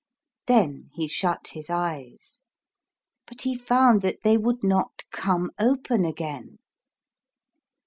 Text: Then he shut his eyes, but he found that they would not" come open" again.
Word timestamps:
Then 0.47 0.89
he 0.93 1.07
shut 1.07 1.49
his 1.49 1.69
eyes, 1.69 2.39
but 3.27 3.43
he 3.43 3.55
found 3.55 4.01
that 4.01 4.23
they 4.23 4.35
would 4.35 4.63
not" 4.63 5.03
come 5.11 5.51
open" 5.59 6.05
again. 6.05 6.57